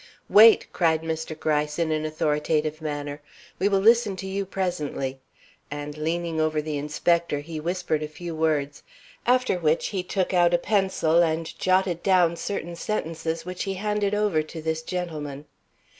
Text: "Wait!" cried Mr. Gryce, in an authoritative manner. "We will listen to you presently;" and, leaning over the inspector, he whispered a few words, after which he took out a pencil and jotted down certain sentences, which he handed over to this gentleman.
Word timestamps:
"Wait!" 0.31 0.65
cried 0.73 1.03
Mr. 1.03 1.39
Gryce, 1.39 1.77
in 1.77 1.91
an 1.91 2.05
authoritative 2.05 2.81
manner. 2.81 3.21
"We 3.59 3.69
will 3.69 3.81
listen 3.81 4.15
to 4.15 4.25
you 4.27 4.47
presently;" 4.47 5.19
and, 5.69 5.95
leaning 5.95 6.41
over 6.41 6.59
the 6.59 6.75
inspector, 6.79 7.37
he 7.41 7.59
whispered 7.59 8.01
a 8.01 8.07
few 8.07 8.33
words, 8.33 8.81
after 9.27 9.59
which 9.59 9.89
he 9.89 10.01
took 10.01 10.33
out 10.33 10.55
a 10.55 10.57
pencil 10.57 11.21
and 11.21 11.53
jotted 11.59 12.01
down 12.01 12.35
certain 12.35 12.75
sentences, 12.75 13.45
which 13.45 13.65
he 13.65 13.75
handed 13.75 14.15
over 14.15 14.41
to 14.41 14.59
this 14.59 14.81
gentleman. 14.81 15.45